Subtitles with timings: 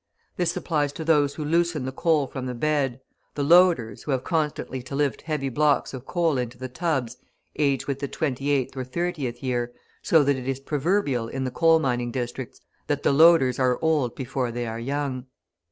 [0.35, 3.01] This applies to those who loosen the coal from the bed;
[3.35, 7.17] the loaders, who have constantly to lift heavy blocks of coal into the tubs,
[7.59, 11.51] age with the twenty eighth or thirtieth year, so that it is proverbial in the
[11.51, 15.27] coal mining districts that the loaders are old before they are young.